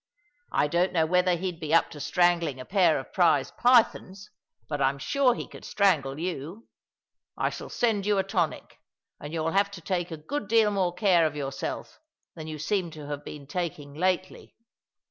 I 0.51 0.65
don't 0.67 0.93
know 0.93 1.05
whether 1.05 1.35
he'd 1.35 1.59
be 1.59 1.75
up 1.75 1.91
to 1.91 1.99
strangling 1.99 2.59
a 2.59 2.65
pair 2.65 2.97
of 2.97 3.13
prize 3.13 3.51
pythons; 3.51 4.31
but 4.67 4.81
I'm 4.81 4.97
sure 4.97 5.35
he 5.35 5.47
could 5.47 5.63
strangle 5.63 6.17
you. 6.19 6.67
I 7.37 7.51
shall 7.51 7.69
send 7.69 8.07
you 8.07 8.17
a 8.17 8.23
tonic; 8.23 8.79
and 9.19 9.31
you'll 9.31 9.51
have 9.51 9.69
to 9.69 9.81
Sorrow 9.85 9.99
tkafs 10.01 10.07
Deeper 10.07 10.09
than 10.17 10.21
we 10.21 10.25
dream!' 10.25 10.25
201 10.25 10.25
take 10.25 10.25
a 10.25 10.25
good 10.25 10.47
deal 10.49 10.71
more 10.71 10.93
care 10.95 11.25
of 11.27 11.35
yourself 11.35 11.99
than 12.33 12.47
you 12.47 12.57
seem 12.57 12.89
to 12.89 13.05
have 13.09 13.23
been 13.23 13.45
taking 13.45 13.93
lately." 13.93 14.55